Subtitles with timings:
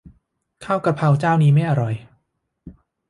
[0.65, 1.95] ข้าวกะเพราเจ้านี้ไม่อร่อย